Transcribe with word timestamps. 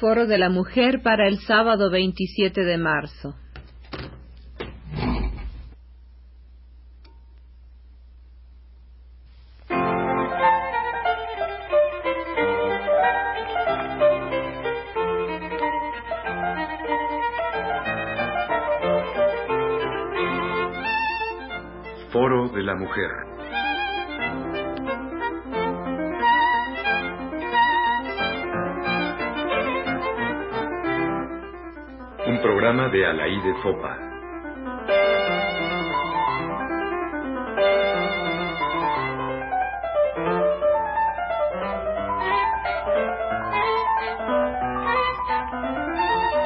Foro 0.00 0.28
de 0.28 0.38
la 0.38 0.48
Mujer 0.48 1.02
para 1.02 1.26
el 1.26 1.38
sábado 1.40 1.90
27 1.90 2.64
de 2.64 2.78
marzo. 2.78 3.34
Foro 22.12 22.48
de 22.50 22.62
la 22.62 22.76
Mujer. 22.76 23.37
Programa 32.42 32.88
de 32.88 33.04
Alaí 33.04 33.40
de 33.40 33.54
Fopa. 33.62 33.98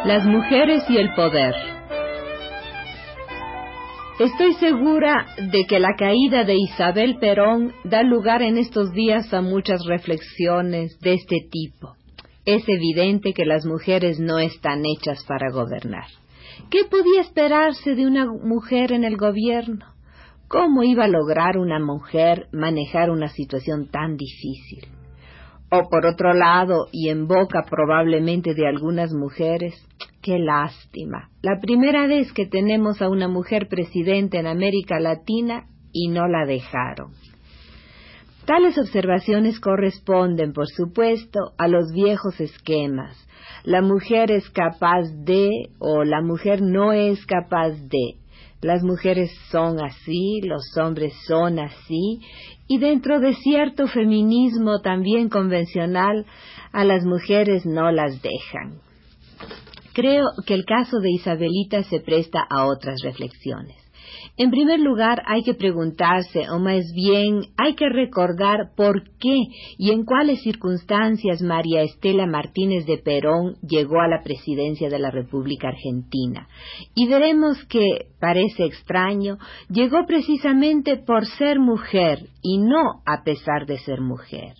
Las 0.04 0.24
mujeres 0.24 0.82
y 0.88 0.96
el 0.96 1.12
poder. 1.14 1.54
Estoy 4.18 4.54
segura 4.54 5.26
de 5.36 5.64
que 5.68 5.78
la 5.78 5.94
caída 5.98 6.44
de 6.44 6.54
Isabel 6.54 7.18
Perón 7.18 7.74
da 7.84 8.02
lugar 8.02 8.40
en 8.40 8.56
estos 8.56 8.92
días 8.92 9.34
a 9.34 9.42
muchas 9.42 9.84
reflexiones 9.86 10.98
de 11.00 11.14
este 11.14 11.36
tipo. 11.50 12.01
Es 12.44 12.68
evidente 12.68 13.32
que 13.34 13.44
las 13.44 13.64
mujeres 13.64 14.18
no 14.18 14.38
están 14.40 14.82
hechas 14.84 15.24
para 15.24 15.52
gobernar. 15.52 16.06
¿Qué 16.70 16.84
podía 16.90 17.20
esperarse 17.20 17.94
de 17.94 18.06
una 18.06 18.26
mujer 18.26 18.92
en 18.92 19.04
el 19.04 19.16
gobierno? 19.16 19.86
¿Cómo 20.48 20.82
iba 20.82 21.04
a 21.04 21.08
lograr 21.08 21.56
una 21.56 21.78
mujer 21.78 22.48
manejar 22.52 23.10
una 23.10 23.28
situación 23.28 23.88
tan 23.88 24.16
difícil? 24.16 24.88
O 25.70 25.88
por 25.88 26.04
otro 26.04 26.34
lado, 26.34 26.88
y 26.92 27.08
en 27.08 27.26
boca 27.26 27.64
probablemente 27.70 28.54
de 28.54 28.66
algunas 28.66 29.12
mujeres, 29.12 29.74
qué 30.20 30.38
lástima. 30.38 31.30
La 31.42 31.60
primera 31.60 32.06
vez 32.06 32.32
que 32.32 32.46
tenemos 32.46 33.00
a 33.00 33.08
una 33.08 33.28
mujer 33.28 33.68
presidente 33.68 34.38
en 34.38 34.46
América 34.46 34.98
Latina 35.00 35.66
y 35.92 36.08
no 36.08 36.26
la 36.26 36.44
dejaron. 36.44 37.12
Tales 38.46 38.76
observaciones 38.76 39.60
corresponden, 39.60 40.52
por 40.52 40.66
supuesto, 40.66 41.52
a 41.58 41.68
los 41.68 41.92
viejos 41.92 42.40
esquemas. 42.40 43.16
La 43.64 43.82
mujer 43.82 44.32
es 44.32 44.50
capaz 44.50 45.04
de 45.24 45.70
o 45.78 46.02
la 46.02 46.20
mujer 46.22 46.60
no 46.60 46.92
es 46.92 47.24
capaz 47.26 47.70
de. 47.70 48.16
Las 48.60 48.82
mujeres 48.82 49.30
son 49.50 49.80
así, 49.80 50.40
los 50.42 50.62
hombres 50.76 51.12
son 51.26 51.58
así, 51.58 52.20
y 52.66 52.78
dentro 52.78 53.20
de 53.20 53.34
cierto 53.34 53.86
feminismo 53.86 54.80
también 54.80 55.28
convencional, 55.28 56.26
a 56.72 56.84
las 56.84 57.04
mujeres 57.04 57.66
no 57.66 57.90
las 57.92 58.22
dejan. 58.22 58.80
Creo 59.92 60.26
que 60.46 60.54
el 60.54 60.64
caso 60.64 60.98
de 61.00 61.10
Isabelita 61.10 61.82
se 61.82 62.00
presta 62.00 62.40
a 62.48 62.66
otras 62.66 63.02
reflexiones. 63.02 63.81
En 64.36 64.50
primer 64.50 64.80
lugar, 64.80 65.22
hay 65.26 65.42
que 65.42 65.54
preguntarse, 65.54 66.48
o 66.50 66.58
más 66.58 66.84
bien 66.94 67.42
hay 67.58 67.74
que 67.74 67.88
recordar 67.88 68.70
por 68.76 69.02
qué 69.18 69.36
y 69.76 69.90
en 69.90 70.04
cuáles 70.04 70.42
circunstancias 70.42 71.42
María 71.42 71.82
Estela 71.82 72.26
Martínez 72.26 72.86
de 72.86 72.98
Perón 72.98 73.56
llegó 73.60 74.00
a 74.00 74.08
la 74.08 74.22
presidencia 74.22 74.88
de 74.88 74.98
la 74.98 75.10
República 75.10 75.68
Argentina. 75.68 76.48
Y 76.94 77.08
veremos 77.08 77.62
que, 77.66 78.06
parece 78.20 78.64
extraño, 78.64 79.38
llegó 79.68 80.06
precisamente 80.06 80.96
por 80.96 81.26
ser 81.26 81.58
mujer 81.58 82.20
y 82.42 82.58
no 82.58 83.02
a 83.04 83.22
pesar 83.24 83.66
de 83.66 83.78
ser 83.78 84.00
mujer. 84.00 84.54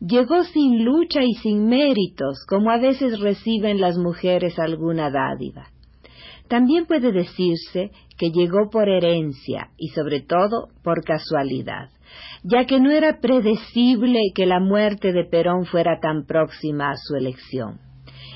Llegó 0.00 0.44
sin 0.44 0.82
lucha 0.82 1.22
y 1.22 1.34
sin 1.42 1.66
méritos, 1.66 2.46
como 2.48 2.70
a 2.70 2.78
veces 2.78 3.20
reciben 3.20 3.80
las 3.80 3.98
mujeres 3.98 4.58
alguna 4.58 5.10
dádiva. 5.10 5.68
También 6.50 6.84
puede 6.86 7.12
decirse 7.12 7.92
que 8.18 8.32
llegó 8.32 8.70
por 8.72 8.88
herencia 8.88 9.70
y 9.78 9.90
sobre 9.90 10.20
todo 10.20 10.70
por 10.82 11.04
casualidad, 11.04 11.90
ya 12.42 12.66
que 12.66 12.80
no 12.80 12.90
era 12.90 13.20
predecible 13.20 14.18
que 14.34 14.46
la 14.46 14.58
muerte 14.58 15.12
de 15.12 15.26
Perón 15.26 15.64
fuera 15.64 16.00
tan 16.00 16.26
próxima 16.26 16.90
a 16.90 16.96
su 16.96 17.14
elección. 17.14 17.78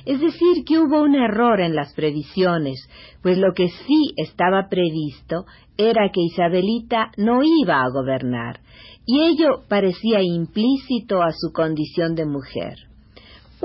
Es 0.07 0.21
decir, 0.21 0.65
que 0.65 0.79
hubo 0.79 1.03
un 1.03 1.17
error 1.17 1.61
en 1.61 1.75
las 1.75 1.93
previsiones, 1.95 2.89
pues 3.21 3.37
lo 3.37 3.53
que 3.53 3.67
sí 3.67 4.13
estaba 4.17 4.69
previsto 4.71 5.45
era 5.77 6.09
que 6.13 6.21
Isabelita 6.21 7.11
no 7.17 7.41
iba 7.43 7.83
a 7.83 7.91
gobernar, 7.91 8.61
y 9.07 9.23
ello 9.23 9.65
parecía 9.69 10.23
implícito 10.23 11.21
a 11.21 11.33
su 11.33 11.53
condición 11.53 12.15
de 12.15 12.27
mujer. 12.27 12.94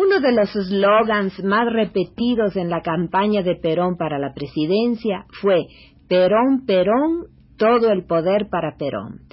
Uno 0.01 0.21
de 0.21 0.31
los 0.31 0.49
slogans 0.51 1.43
más 1.43 1.65
repetidos 1.73 2.55
en 2.55 2.69
la 2.69 2.79
campaña 2.79 3.43
de 3.43 3.57
Perón 3.57 3.97
para 3.97 4.17
la 4.17 4.33
presidencia 4.33 5.25
fue 5.41 5.65
Perón, 6.07 6.65
Perón, 6.65 7.25
todo 7.57 7.91
el 7.91 8.05
poder 8.05 8.47
para 8.49 8.77
Perón, 8.77 9.23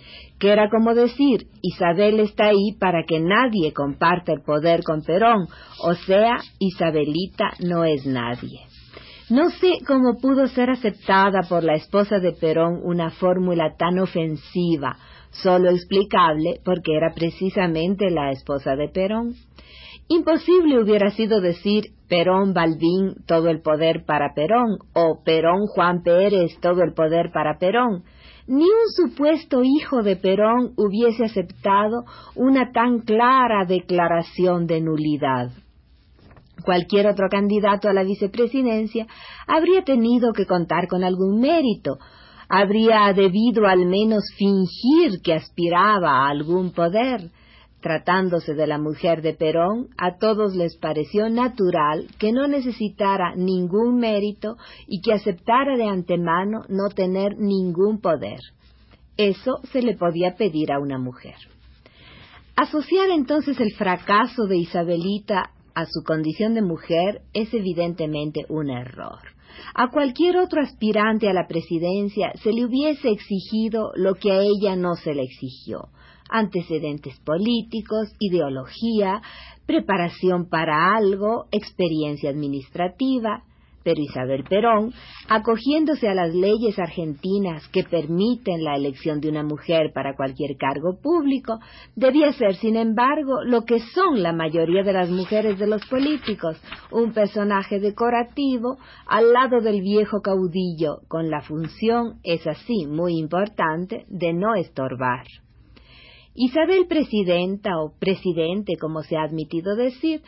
que 0.40 0.50
era 0.50 0.68
como 0.68 0.92
decir, 0.92 1.46
Isabel 1.62 2.18
está 2.18 2.46
ahí 2.46 2.72
para 2.80 3.04
que 3.04 3.20
nadie 3.20 3.72
comparta 3.72 4.32
el 4.32 4.42
poder 4.42 4.82
con 4.82 5.02
Perón, 5.02 5.46
o 5.84 5.94
sea, 5.94 6.38
Isabelita 6.58 7.52
no 7.64 7.84
es 7.84 8.04
nadie. 8.04 8.58
No 9.30 9.50
sé 9.50 9.78
cómo 9.86 10.18
pudo 10.20 10.48
ser 10.48 10.70
aceptada 10.70 11.42
por 11.48 11.62
la 11.62 11.74
esposa 11.74 12.18
de 12.18 12.32
Perón 12.32 12.80
una 12.82 13.10
fórmula 13.10 13.76
tan 13.78 14.00
ofensiva, 14.00 14.96
solo 15.30 15.70
explicable 15.70 16.58
porque 16.64 16.96
era 16.96 17.14
precisamente 17.14 18.10
la 18.10 18.32
esposa 18.32 18.74
de 18.74 18.88
Perón. 18.88 19.34
Imposible 20.08 20.80
hubiera 20.80 21.10
sido 21.10 21.40
decir 21.40 21.86
Perón 22.08 22.52
Balbín 22.54 23.16
todo 23.26 23.48
el 23.48 23.60
poder 23.60 24.04
para 24.04 24.34
Perón 24.34 24.78
o 24.94 25.22
Perón 25.24 25.66
Juan 25.66 26.02
Pérez 26.04 26.58
todo 26.60 26.82
el 26.84 26.94
poder 26.94 27.32
para 27.32 27.58
Perón. 27.58 28.04
Ni 28.46 28.62
un 28.62 28.88
supuesto 28.94 29.62
hijo 29.64 30.04
de 30.04 30.14
Perón 30.14 30.74
hubiese 30.76 31.24
aceptado 31.24 32.04
una 32.36 32.70
tan 32.70 33.00
clara 33.00 33.64
declaración 33.66 34.68
de 34.68 34.80
nulidad. 34.80 35.50
Cualquier 36.64 37.08
otro 37.08 37.28
candidato 37.28 37.88
a 37.88 37.92
la 37.92 38.04
vicepresidencia 38.04 39.08
habría 39.48 39.82
tenido 39.82 40.32
que 40.32 40.46
contar 40.46 40.86
con 40.86 41.02
algún 41.02 41.40
mérito, 41.40 41.98
habría 42.48 43.12
debido 43.12 43.66
al 43.66 43.86
menos 43.86 44.22
fingir 44.38 45.20
que 45.24 45.34
aspiraba 45.34 46.10
a 46.10 46.28
algún 46.28 46.72
poder. 46.72 47.30
Tratándose 47.86 48.54
de 48.54 48.66
la 48.66 48.78
mujer 48.78 49.22
de 49.22 49.32
Perón, 49.32 49.90
a 49.96 50.18
todos 50.18 50.56
les 50.56 50.76
pareció 50.76 51.28
natural 51.28 52.08
que 52.18 52.32
no 52.32 52.48
necesitara 52.48 53.36
ningún 53.36 54.00
mérito 54.00 54.56
y 54.88 55.00
que 55.00 55.12
aceptara 55.12 55.76
de 55.76 55.84
antemano 55.84 56.62
no 56.68 56.88
tener 56.88 57.38
ningún 57.38 58.00
poder. 58.00 58.40
Eso 59.16 59.60
se 59.70 59.82
le 59.82 59.96
podía 59.96 60.34
pedir 60.34 60.72
a 60.72 60.80
una 60.80 60.98
mujer. 60.98 61.36
Asociar 62.56 63.10
entonces 63.10 63.60
el 63.60 63.72
fracaso 63.76 64.48
de 64.48 64.56
Isabelita 64.56 65.52
a 65.76 65.84
su 65.84 66.02
condición 66.04 66.54
de 66.54 66.62
mujer 66.62 67.20
es 67.34 67.54
evidentemente 67.54 68.46
un 68.48 68.68
error. 68.68 69.20
A 69.76 69.92
cualquier 69.92 70.38
otro 70.38 70.60
aspirante 70.60 71.28
a 71.28 71.32
la 71.32 71.46
presidencia 71.46 72.32
se 72.42 72.52
le 72.52 72.64
hubiese 72.64 73.10
exigido 73.10 73.92
lo 73.94 74.16
que 74.16 74.32
a 74.32 74.40
ella 74.40 74.74
no 74.74 74.96
se 74.96 75.14
le 75.14 75.22
exigió 75.22 75.90
antecedentes 76.30 77.18
políticos, 77.20 78.12
ideología, 78.18 79.22
preparación 79.66 80.48
para 80.48 80.96
algo, 80.96 81.46
experiencia 81.50 82.30
administrativa, 82.30 83.42
pero 83.86 84.02
Isabel 84.02 84.42
Perón, 84.42 84.92
acogiéndose 85.28 86.08
a 86.08 86.14
las 86.14 86.34
leyes 86.34 86.76
argentinas 86.76 87.68
que 87.68 87.84
permiten 87.84 88.64
la 88.64 88.74
elección 88.74 89.20
de 89.20 89.28
una 89.28 89.44
mujer 89.44 89.92
para 89.94 90.16
cualquier 90.16 90.56
cargo 90.56 90.98
público, 91.00 91.60
debía 91.94 92.32
ser, 92.32 92.56
sin 92.56 92.74
embargo, 92.74 93.44
lo 93.44 93.64
que 93.64 93.78
son 93.78 94.24
la 94.24 94.32
mayoría 94.32 94.82
de 94.82 94.92
las 94.92 95.08
mujeres 95.08 95.56
de 95.60 95.68
los 95.68 95.86
políticos, 95.86 96.60
un 96.90 97.12
personaje 97.12 97.78
decorativo 97.78 98.76
al 99.06 99.32
lado 99.32 99.60
del 99.60 99.80
viejo 99.82 100.20
caudillo, 100.20 101.02
con 101.06 101.30
la 101.30 101.42
función, 101.42 102.18
es 102.24 102.44
así, 102.44 102.88
muy 102.88 103.16
importante, 103.16 104.04
de 104.08 104.32
no 104.32 104.56
estorbar. 104.56 105.26
Isabel 106.36 106.86
presidenta 106.86 107.70
o 107.78 107.92
presidente, 107.98 108.74
como 108.80 109.02
se 109.02 109.16
ha 109.16 109.22
admitido 109.22 109.74
decir, 109.74 110.22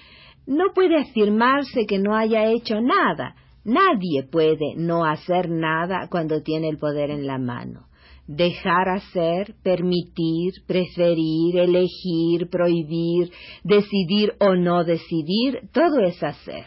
no 0.47 0.73
puede 0.75 0.97
afirmarse 0.97 1.87
que 1.87 1.99
no 1.99 2.17
haya 2.17 2.51
hecho 2.51 2.81
nada, 2.81 3.35
Nadie 3.69 4.23
puede 4.23 4.77
no 4.77 5.05
hacer 5.05 5.51
nada 5.51 6.09
cuando 6.11 6.43
tiene 6.43 6.71
el 6.71 6.79
poder 6.79 7.11
en 7.11 7.27
la 7.27 7.37
mano. 7.37 7.89
Dejar 8.27 8.89
hacer, 8.89 9.57
permitir, 9.63 10.55
preferir, 10.67 11.59
elegir, 11.59 12.49
prohibir, 12.51 13.31
decidir 13.65 14.33
o 14.41 14.55
no 14.55 14.85
decidir, 14.85 15.69
todo 15.75 16.01
es 16.01 16.23
hacer. 16.23 16.65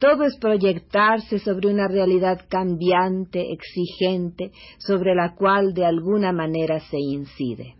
Todo 0.00 0.24
es 0.24 0.36
proyectarse 0.40 1.38
sobre 1.38 1.68
una 1.68 1.86
realidad 1.86 2.40
cambiante, 2.48 3.52
exigente, 3.52 4.50
sobre 4.78 5.14
la 5.14 5.36
cual 5.36 5.74
de 5.74 5.84
alguna 5.84 6.32
manera 6.32 6.80
se 6.90 6.98
incide. 6.98 7.76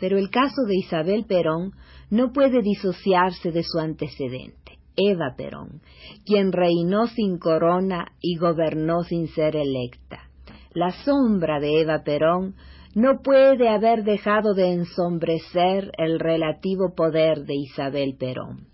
Pero 0.00 0.18
el 0.18 0.30
caso 0.30 0.62
de 0.66 0.76
Isabel 0.76 1.24
Perón 1.26 1.72
no 2.10 2.32
puede 2.32 2.62
disociarse 2.62 3.50
de 3.50 3.62
su 3.62 3.78
antecedente, 3.78 4.78
Eva 4.96 5.34
Perón, 5.36 5.80
quien 6.24 6.52
reinó 6.52 7.06
sin 7.06 7.38
corona 7.38 8.12
y 8.20 8.36
gobernó 8.36 9.02
sin 9.04 9.28
ser 9.28 9.56
electa. 9.56 10.28
La 10.72 10.90
sombra 11.04 11.60
de 11.60 11.80
Eva 11.80 12.02
Perón 12.04 12.54
no 12.94 13.22
puede 13.22 13.68
haber 13.68 14.04
dejado 14.04 14.54
de 14.54 14.72
ensombrecer 14.72 15.90
el 15.98 16.20
relativo 16.20 16.94
poder 16.94 17.44
de 17.44 17.54
Isabel 17.54 18.16
Perón. 18.18 18.73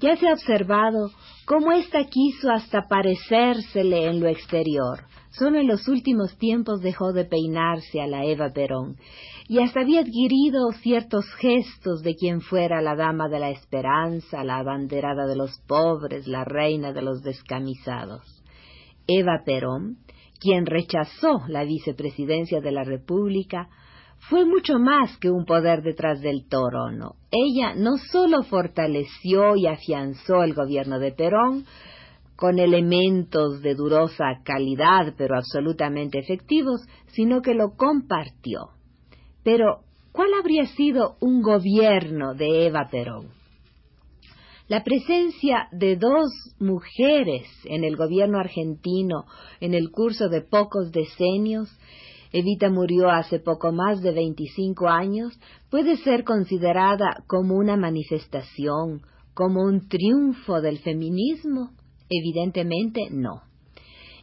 Ya 0.00 0.16
se 0.16 0.28
ha 0.28 0.34
observado 0.34 1.10
cómo 1.46 1.72
ésta 1.72 2.04
quiso 2.04 2.50
hasta 2.50 2.86
parecérsele 2.88 4.06
en 4.06 4.20
lo 4.20 4.28
exterior. 4.28 5.04
Solo 5.30 5.58
en 5.58 5.66
los 5.66 5.88
últimos 5.88 6.36
tiempos 6.38 6.80
dejó 6.80 7.12
de 7.12 7.24
peinarse 7.24 8.00
a 8.00 8.06
la 8.06 8.24
Eva 8.24 8.52
Perón 8.52 8.96
y 9.48 9.60
hasta 9.60 9.80
había 9.80 10.00
adquirido 10.00 10.70
ciertos 10.80 11.26
gestos 11.34 12.02
de 12.02 12.14
quien 12.14 12.40
fuera 12.40 12.80
la 12.80 12.96
dama 12.96 13.28
de 13.28 13.38
la 13.38 13.50
esperanza, 13.50 14.44
la 14.44 14.58
abanderada 14.58 15.26
de 15.26 15.36
los 15.36 15.58
pobres, 15.66 16.26
la 16.26 16.44
reina 16.44 16.92
de 16.92 17.02
los 17.02 17.22
descamisados. 17.22 18.42
Eva 19.06 19.42
Perón, 19.44 19.98
quien 20.40 20.66
rechazó 20.66 21.42
la 21.48 21.64
vicepresidencia 21.64 22.60
de 22.60 22.72
la 22.72 22.84
República, 22.84 23.68
fue 24.28 24.44
mucho 24.44 24.78
más 24.78 25.16
que 25.18 25.30
un 25.30 25.44
poder 25.44 25.82
detrás 25.82 26.20
del 26.20 26.48
trono. 26.48 27.14
Ella 27.30 27.74
no 27.76 27.96
sólo 27.96 28.42
fortaleció 28.42 29.56
y 29.56 29.66
afianzó 29.66 30.42
el 30.42 30.54
gobierno 30.54 30.98
de 30.98 31.12
Perón, 31.12 31.64
con 32.34 32.58
elementos 32.58 33.62
de 33.62 33.74
durosa 33.74 34.42
calidad 34.44 35.14
pero 35.16 35.36
absolutamente 35.36 36.18
efectivos, 36.18 36.82
sino 37.08 37.40
que 37.40 37.54
lo 37.54 37.76
compartió. 37.76 38.70
Pero, 39.42 39.80
¿cuál 40.12 40.34
habría 40.38 40.66
sido 40.66 41.16
un 41.20 41.40
gobierno 41.40 42.34
de 42.34 42.66
Eva 42.66 42.88
Perón? 42.90 43.28
La 44.68 44.82
presencia 44.82 45.68
de 45.70 45.96
dos 45.96 46.28
mujeres 46.58 47.46
en 47.64 47.84
el 47.84 47.96
gobierno 47.96 48.38
argentino 48.38 49.24
en 49.60 49.74
el 49.74 49.90
curso 49.92 50.28
de 50.28 50.42
pocos 50.42 50.90
decenios 50.90 51.70
Evita 52.38 52.68
murió 52.68 53.08
hace 53.08 53.38
poco 53.38 53.72
más 53.72 54.02
de 54.02 54.12
25 54.12 54.88
años, 54.88 55.32
puede 55.70 55.96
ser 55.96 56.22
considerada 56.22 57.24
como 57.26 57.54
una 57.54 57.78
manifestación, 57.78 59.00
como 59.32 59.62
un 59.62 59.88
triunfo 59.88 60.60
del 60.60 60.78
feminismo? 60.80 61.70
Evidentemente 62.10 63.08
no. 63.10 63.40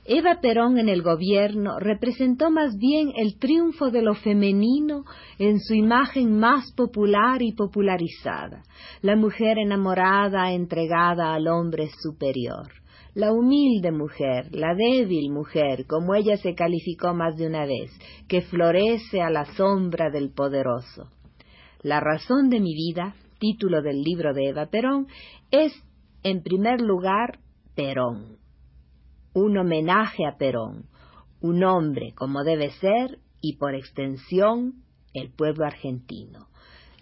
Eva 0.05 0.41
Perón 0.41 0.77
en 0.77 0.89
el 0.89 1.01
gobierno 1.01 1.79
representó 1.79 2.51
más 2.51 2.77
bien 2.77 3.11
el 3.15 3.39
triunfo 3.39 3.89
de 3.89 4.03
lo 4.03 4.13
femenino 4.13 5.05
en 5.39 5.59
su 5.59 5.73
imagen 5.73 6.37
más 6.37 6.71
popular 6.73 7.41
y 7.41 7.53
popularizada, 7.53 8.61
la 9.01 9.15
mujer 9.15 9.57
enamorada, 9.57 10.53
entregada 10.53 11.33
al 11.33 11.47
hombre 11.47 11.89
superior 11.99 12.82
la 13.15 13.31
humilde 13.31 13.91
mujer, 13.91 14.47
la 14.51 14.73
débil 14.73 15.31
mujer, 15.31 15.85
como 15.85 16.15
ella 16.15 16.37
se 16.37 16.55
calificó 16.55 17.13
más 17.13 17.37
de 17.37 17.47
una 17.47 17.65
vez, 17.65 17.91
que 18.27 18.41
florece 18.41 19.21
a 19.21 19.29
la 19.29 19.45
sombra 19.55 20.09
del 20.09 20.31
poderoso. 20.31 21.11
La 21.81 21.99
razón 21.99 22.49
de 22.49 22.59
mi 22.59 22.73
vida, 22.73 23.15
título 23.39 23.81
del 23.81 24.01
libro 24.01 24.33
de 24.33 24.49
Eva 24.49 24.67
Perón, 24.67 25.07
es, 25.51 25.73
en 26.23 26.41
primer 26.41 26.81
lugar, 26.81 27.39
Perón. 27.75 28.37
Un 29.33 29.57
homenaje 29.57 30.25
a 30.25 30.37
Perón, 30.37 30.85
un 31.41 31.63
hombre 31.63 32.13
como 32.15 32.43
debe 32.43 32.71
ser 32.71 33.19
y 33.41 33.57
por 33.57 33.75
extensión 33.75 34.83
el 35.13 35.31
pueblo 35.31 35.65
argentino. 35.65 36.47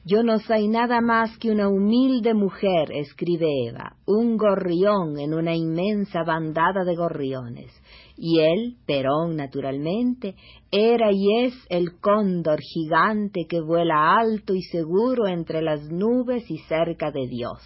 Yo 0.03 0.23
no 0.23 0.39
soy 0.39 0.67
nada 0.67 0.99
más 0.99 1.37
que 1.37 1.51
una 1.51 1.69
humilde 1.69 2.33
mujer, 2.33 2.91
escribe 2.91 3.45
Eva, 3.67 3.97
un 4.07 4.35
gorrión 4.35 5.19
en 5.19 5.35
una 5.35 5.55
inmensa 5.55 6.23
bandada 6.23 6.83
de 6.83 6.95
gorriones. 6.95 7.71
Y 8.17 8.39
él, 8.39 8.77
Perón 8.87 9.35
naturalmente, 9.35 10.33
era 10.71 11.11
y 11.11 11.43
es 11.45 11.53
el 11.69 11.99
cóndor 11.99 12.61
gigante 12.61 13.45
que 13.47 13.61
vuela 13.61 14.15
alto 14.17 14.55
y 14.55 14.63
seguro 14.63 15.27
entre 15.27 15.61
las 15.61 15.83
nubes 15.91 16.49
y 16.49 16.57
cerca 16.67 17.11
de 17.11 17.27
Dios. 17.27 17.59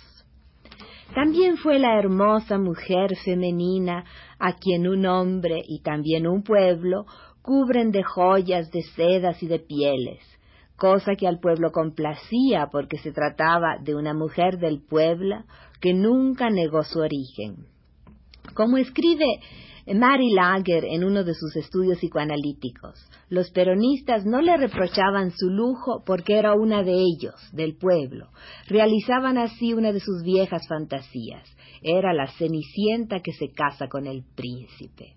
También 1.13 1.55
fue 1.55 1.79
la 1.79 1.97
hermosa 1.97 2.57
mujer 2.57 3.15
femenina 3.23 4.03
a 4.39 4.57
quien 4.57 4.89
un 4.89 5.05
hombre 5.05 5.61
y 5.65 5.81
también 5.81 6.27
un 6.27 6.43
pueblo 6.43 7.05
cubren 7.41 7.91
de 7.91 8.03
joyas, 8.03 8.69
de 8.71 8.81
sedas 8.81 9.41
y 9.41 9.47
de 9.47 9.59
pieles 9.59 10.34
cosa 10.77 11.15
que 11.15 11.27
al 11.27 11.39
pueblo 11.39 11.71
complacía 11.71 12.67
porque 12.71 12.97
se 12.97 13.11
trataba 13.11 13.77
de 13.81 13.95
una 13.95 14.13
mujer 14.13 14.57
del 14.57 14.81
pueblo 14.81 15.43
que 15.81 15.93
nunca 15.93 16.49
negó 16.49 16.83
su 16.83 16.99
origen. 16.99 17.67
Como 18.53 18.77
escribe 18.77 19.25
Mary 19.93 20.31
Lager 20.33 20.85
en 20.85 21.03
uno 21.03 21.23
de 21.23 21.33
sus 21.33 21.55
estudios 21.55 21.97
psicoanalíticos, 21.99 23.07
los 23.29 23.51
peronistas 23.51 24.25
no 24.25 24.41
le 24.41 24.57
reprochaban 24.57 25.31
su 25.31 25.49
lujo 25.49 26.03
porque 26.05 26.37
era 26.37 26.53
una 26.53 26.83
de 26.83 26.93
ellos, 26.93 27.35
del 27.53 27.75
pueblo. 27.75 28.29
Realizaban 28.67 29.37
así 29.37 29.73
una 29.73 29.91
de 29.91 29.99
sus 29.99 30.23
viejas 30.23 30.67
fantasías. 30.67 31.49
Era 31.81 32.13
la 32.13 32.27
cenicienta 32.37 33.19
que 33.19 33.33
se 33.33 33.51
casa 33.51 33.87
con 33.87 34.07
el 34.07 34.23
príncipe. 34.35 35.15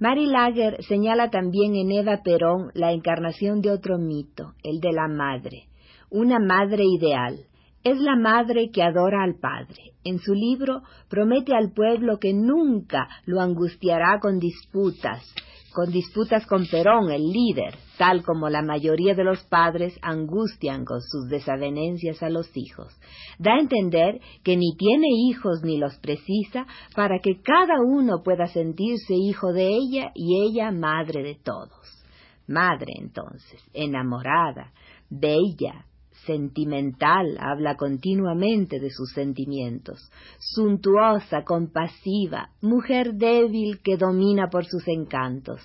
Mary 0.00 0.24
Lager 0.24 0.82
señala 0.84 1.28
también 1.28 1.76
en 1.76 1.92
Eva 1.92 2.22
Perón 2.24 2.70
la 2.72 2.92
encarnación 2.92 3.60
de 3.60 3.70
otro 3.70 3.98
mito, 3.98 4.54
el 4.62 4.80
de 4.80 4.92
la 4.92 5.08
madre, 5.08 5.68
una 6.08 6.38
madre 6.38 6.84
ideal. 6.86 7.40
Es 7.84 7.98
la 8.00 8.16
madre 8.16 8.70
que 8.72 8.82
adora 8.82 9.22
al 9.22 9.34
padre. 9.38 9.92
En 10.02 10.18
su 10.18 10.32
libro 10.32 10.82
promete 11.10 11.54
al 11.54 11.72
pueblo 11.74 12.18
que 12.18 12.32
nunca 12.32 13.08
lo 13.26 13.42
angustiará 13.42 14.20
con 14.20 14.38
disputas, 14.38 15.22
con 15.72 15.90
disputas 15.90 16.46
con 16.46 16.66
Perón, 16.66 17.10
el 17.10 17.30
líder, 17.30 17.76
tal 17.98 18.22
como 18.22 18.48
la 18.48 18.62
mayoría 18.62 19.14
de 19.14 19.24
los 19.24 19.44
padres 19.44 19.98
angustian 20.02 20.84
con 20.84 21.00
sus 21.00 21.28
desavenencias 21.28 22.22
a 22.22 22.28
los 22.28 22.50
hijos. 22.54 22.94
Da 23.38 23.54
a 23.54 23.60
entender 23.60 24.20
que 24.42 24.56
ni 24.56 24.76
tiene 24.76 25.06
hijos 25.28 25.62
ni 25.62 25.78
los 25.78 25.96
precisa 25.98 26.66
para 26.94 27.18
que 27.20 27.40
cada 27.40 27.80
uno 27.84 28.22
pueda 28.22 28.46
sentirse 28.46 29.14
hijo 29.14 29.52
de 29.52 29.68
ella 29.68 30.12
y 30.14 30.42
ella 30.42 30.70
madre 30.72 31.22
de 31.22 31.36
todos. 31.36 32.04
Madre 32.46 32.92
entonces, 32.98 33.62
enamorada, 33.72 34.72
bella, 35.08 35.86
sentimental, 36.26 37.36
habla 37.38 37.76
continuamente 37.76 38.78
de 38.80 38.90
sus 38.90 39.12
sentimientos, 39.12 40.10
suntuosa, 40.38 41.44
compasiva, 41.44 42.50
mujer 42.60 43.14
débil 43.14 43.80
que 43.82 43.96
domina 43.96 44.48
por 44.50 44.64
sus 44.66 44.86
encantos, 44.88 45.60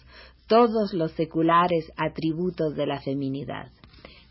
todos 0.47 0.93
los 0.93 1.11
seculares 1.13 1.91
atributos 1.97 2.75
de 2.75 2.85
la 2.85 3.01
feminidad. 3.01 3.71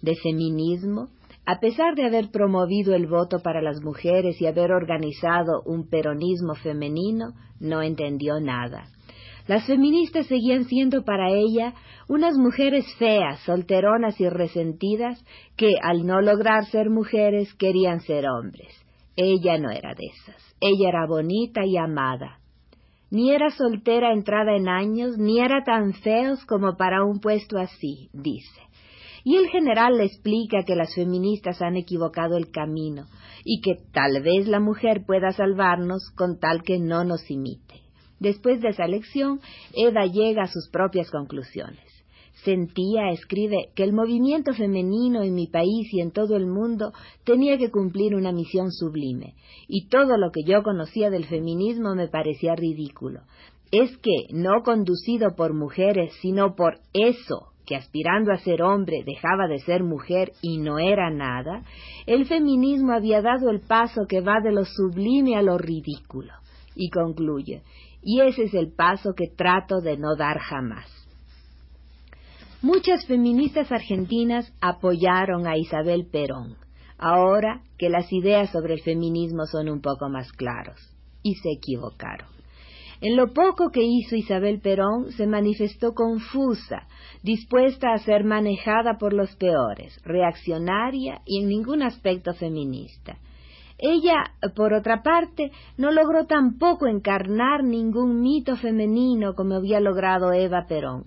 De 0.01 0.15
feminismo, 0.17 1.09
a 1.47 1.61
pesar 1.61 1.95
de 1.95 2.05
haber 2.05 2.31
promovido 2.31 2.95
el 2.95 3.07
voto 3.07 3.41
para 3.41 3.61
las 3.61 3.83
mujeres 3.83 4.41
y 4.41 4.47
haber 4.47 4.73
organizado 4.73 5.63
un 5.67 5.89
peronismo 5.89 6.55
femenino, 6.55 7.35
no 7.61 7.83
entendió 7.83 8.41
nada. 8.41 8.87
Las 9.47 9.67
feministas 9.67 10.27
seguían 10.27 10.65
siendo 10.65 11.05
para 11.05 11.31
ella 11.31 11.75
unas 12.09 12.35
mujeres 12.37 12.87
feas, 12.99 13.41
solteronas 13.41 14.19
y 14.19 14.29
resentidas 14.29 15.23
que, 15.57 15.75
al 15.83 16.07
no 16.07 16.23
lograr 16.23 16.65
ser 16.67 16.89
mujeres, 16.89 17.53
querían 17.55 18.01
ser 18.01 18.25
hombres. 18.27 18.75
Ella 19.17 19.59
no 19.59 19.71
era 19.71 19.95
de 19.95 20.07
esas. 20.07 20.57
Ella 20.61 20.89
era 20.89 21.07
bonita 21.07 21.61
y 21.67 21.77
amada. 21.77 22.41
Ni 23.11 23.33
era 23.33 23.51
soltera 23.51 24.13
entrada 24.13 24.57
en 24.57 24.69
años, 24.69 25.19
ni 25.19 25.41
era 25.41 25.63
tan 25.63 25.93
feos 25.93 26.45
como 26.47 26.77
para 26.77 27.05
un 27.05 27.21
puesto 27.21 27.59
así, 27.59 28.09
dice. 28.13 28.63
Y 29.25 29.37
el 29.37 29.49
general 29.49 29.99
le 29.99 30.05
explica 30.05 30.65
que 30.67 30.75
las 30.75 30.95
feministas 30.95 31.61
han 31.63 31.77
equivocado 31.77 32.37
el 32.37 32.51
camino 32.51 33.05
y 33.45 33.61
que 33.61 33.77
tal 33.93 34.23
vez 34.23 34.49
la 34.49 34.59
mujer 34.59 35.05
pueda 35.07 35.33
salvarnos 35.33 36.11
con 36.17 36.39
tal 36.39 36.63
que 36.63 36.79
no 36.79 37.05
nos 37.05 37.31
imite. 37.31 37.84
Después 38.21 38.61
de 38.61 38.69
esa 38.69 38.87
lección, 38.87 39.41
Eva 39.75 40.07
llega 40.07 40.43
a 40.43 40.49
sus 40.49 40.69
propias 40.71 41.11
conclusiones. 41.11 41.81
Sentía, 42.45 43.11
escribe, 43.11 43.71
que 43.75 43.85
el 43.85 43.93
movimiento 43.93 44.53
femenino 44.53 45.23
en 45.23 45.35
mi 45.35 45.47
país 45.47 45.89
y 45.93 46.01
en 46.01 46.11
todo 46.11 46.37
el 46.37 46.47
mundo 46.47 46.93
tenía 47.25 47.57
que 47.57 47.71
cumplir 47.71 48.15
una 48.15 48.33
misión 48.33 48.71
sublime, 48.71 49.35
y 49.67 49.89
todo 49.89 50.19
lo 50.19 50.31
que 50.31 50.43
yo 50.45 50.63
conocía 50.63 51.11
del 51.11 51.25
feminismo 51.25 51.95
me 51.95 52.09
parecía 52.09 52.55
ridículo. 52.55 53.21
Es 53.71 53.97
que, 53.99 54.27
no 54.33 54.63
conducido 54.63 55.35
por 55.37 55.55
mujeres, 55.55 56.13
sino 56.21 56.55
por 56.55 56.81
eso 56.93 57.55
que 57.67 57.77
aspirando 57.77 58.33
a 58.33 58.39
ser 58.39 58.63
hombre 58.63 59.05
dejaba 59.07 59.49
de 59.49 59.59
ser 59.61 59.83
mujer 59.83 60.33
y 60.43 60.59
no 60.59 60.79
era 60.79 61.11
nada, 61.11 61.65
el 62.07 62.27
feminismo 62.27 62.93
había 62.93 63.23
dado 63.23 63.51
el 63.51 63.61
paso 63.61 64.03
que 64.09 64.21
va 64.21 64.41
de 64.43 64.53
lo 64.53 64.65
sublime 64.65 65.37
a 65.37 65.43
lo 65.43 65.57
ridículo. 65.57 66.33
Y 66.77 66.91
concluye, 66.91 67.63
y 68.05 68.21
ese 68.21 68.45
es 68.45 68.55
el 68.55 68.73
paso 68.73 69.15
que 69.15 69.29
trato 69.29 69.81
de 69.81 69.97
no 69.97 70.15
dar 70.17 70.39
jamás. 70.39 70.87
Muchas 72.61 73.07
feministas 73.07 73.73
argentinas 73.73 74.53
apoyaron 74.61 75.47
a 75.47 75.57
Isabel 75.57 76.07
Perón, 76.11 76.57
ahora 76.99 77.63
que 77.79 77.89
las 77.89 78.11
ideas 78.13 78.51
sobre 78.51 78.75
el 78.75 78.83
feminismo 78.83 79.47
son 79.47 79.69
un 79.69 79.81
poco 79.81 80.09
más 80.09 80.33
claros, 80.33 80.79
y 81.23 81.35
se 81.35 81.51
equivocaron. 81.51 82.29
En 83.01 83.17
lo 83.17 83.35
poco 83.35 83.71
que 83.71 83.83
hizo 83.83 84.17
Isabel 84.17 84.61
Perón 84.61 85.13
se 85.13 85.27
manifestó 85.27 85.93
confusa, 85.93 86.87
dispuesta 87.23 87.93
a 87.93 87.99
ser 87.99 88.25
manejada 88.25 88.97
por 88.99 89.13
los 89.13 89.35
peores, 89.37 90.01
reaccionaria 90.05 91.21
y 91.27 91.43
en 91.43 91.49
ningún 91.49 91.83
aspecto 91.83 92.33
feminista. 92.33 93.19
Ella, 93.79 94.33
por 94.55 94.73
otra 94.73 95.03
parte, 95.03 95.51
no 95.77 95.91
logró 95.91 96.27
tampoco 96.27 96.87
encarnar 96.87 97.65
ningún 97.65 98.21
mito 98.21 98.57
femenino 98.57 99.35
como 99.35 99.55
había 99.55 99.81
logrado 99.81 100.33
Eva 100.33 100.67
Perón. 100.69 101.05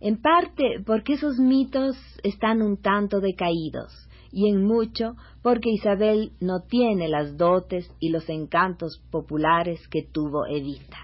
En 0.00 0.20
parte 0.20 0.82
porque 0.84 1.14
esos 1.14 1.38
mitos 1.38 1.96
están 2.22 2.60
un 2.60 2.76
tanto 2.76 3.20
decaídos, 3.20 4.08
y 4.30 4.48
en 4.48 4.64
mucho 4.64 5.16
porque 5.42 5.70
Isabel 5.70 6.32
no 6.40 6.60
tiene 6.60 7.08
las 7.08 7.36
dotes 7.36 7.90
y 8.00 8.10
los 8.10 8.28
encantos 8.28 9.02
populares 9.10 9.88
que 9.88 10.02
tuvo 10.02 10.46
Evita 10.46 10.98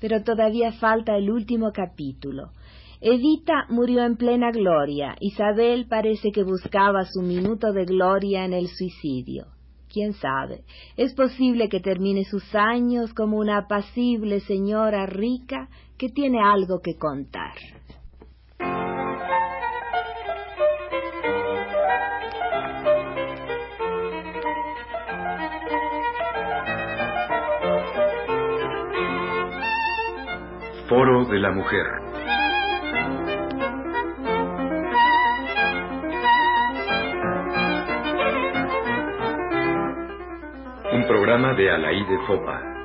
pero 0.00 0.22
todavía 0.22 0.72
falta 0.72 1.16
el 1.16 1.30
último 1.30 1.72
capítulo. 1.72 2.50
Evita 3.00 3.66
murió 3.68 4.04
en 4.04 4.16
plena 4.16 4.50
gloria. 4.50 5.16
Isabel 5.20 5.86
parece 5.88 6.30
que 6.32 6.42
buscaba 6.42 7.04
su 7.04 7.22
minuto 7.22 7.72
de 7.72 7.84
gloria 7.84 8.44
en 8.44 8.52
el 8.52 8.68
suicidio. 8.68 9.46
Quién 9.96 10.12
sabe, 10.12 10.60
es 10.98 11.14
posible 11.14 11.70
que 11.70 11.80
termine 11.80 12.24
sus 12.24 12.54
años 12.54 13.14
como 13.14 13.38
una 13.38 13.56
apacible 13.56 14.40
señora 14.40 15.06
rica 15.06 15.70
que 15.96 16.10
tiene 16.10 16.38
algo 16.38 16.82
que 16.82 16.98
contar. 16.98 17.54
Foro 30.90 31.24
de 31.24 31.38
la 31.38 31.52
Mujer. 31.52 32.05
Programa 41.16 41.54
de 41.54 41.70
Alaí 41.70 42.04
de 42.04 42.18
Fopa. 42.26 42.75